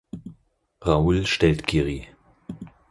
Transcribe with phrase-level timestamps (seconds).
[0.81, 2.09] Raoul stellt Giry.